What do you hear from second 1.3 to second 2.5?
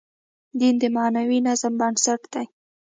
نظم بنسټ دی.